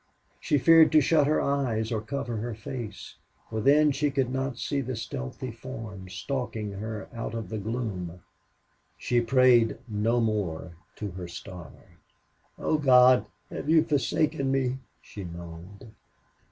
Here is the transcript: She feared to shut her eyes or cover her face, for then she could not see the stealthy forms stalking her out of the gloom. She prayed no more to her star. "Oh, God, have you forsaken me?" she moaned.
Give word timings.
She 0.39 0.57
feared 0.57 0.91
to 0.93 0.99
shut 0.99 1.27
her 1.27 1.39
eyes 1.39 1.91
or 1.91 2.01
cover 2.01 2.37
her 2.37 2.55
face, 2.55 3.17
for 3.51 3.61
then 3.61 3.91
she 3.91 4.09
could 4.09 4.31
not 4.31 4.57
see 4.57 4.81
the 4.81 4.95
stealthy 4.95 5.51
forms 5.51 6.15
stalking 6.15 6.71
her 6.71 7.07
out 7.13 7.35
of 7.35 7.49
the 7.49 7.59
gloom. 7.59 8.19
She 8.97 9.21
prayed 9.21 9.77
no 9.87 10.19
more 10.19 10.75
to 10.95 11.11
her 11.11 11.27
star. 11.27 11.71
"Oh, 12.57 12.79
God, 12.79 13.27
have 13.51 13.69
you 13.69 13.83
forsaken 13.83 14.49
me?" 14.51 14.79
she 15.03 15.23
moaned. 15.23 15.93